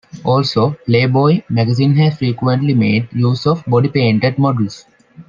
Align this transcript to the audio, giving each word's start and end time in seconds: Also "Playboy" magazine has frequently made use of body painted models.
Also 0.23 0.75
"Playboy" 0.87 1.43
magazine 1.47 1.93
has 1.97 2.17
frequently 2.17 2.73
made 2.73 3.07
use 3.13 3.45
of 3.45 3.63
body 3.67 3.87
painted 3.87 4.39
models. 4.39 4.85